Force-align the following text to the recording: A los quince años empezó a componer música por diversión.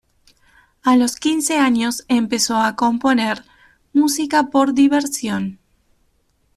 A 0.81 0.95
los 0.95 1.15
quince 1.15 1.59
años 1.59 2.05
empezó 2.07 2.57
a 2.57 2.75
componer 2.75 3.45
música 3.93 4.47
por 4.49 4.73
diversión. 4.73 5.59